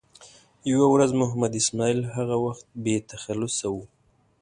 یوه 0.71 0.87
ورځ 0.93 1.11
محمد 1.21 1.51
اسماعیل 1.61 1.99
هغه 2.15 2.35
وخت 2.45 2.65
بې 2.83 2.95
تخلصه 3.11 3.67
و. 3.73 3.75